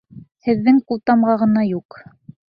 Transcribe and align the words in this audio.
Һеҙҙең 0.47 0.79
ҡултамға 0.87 1.37
ғына 1.43 1.67
юҡ. 1.69 2.01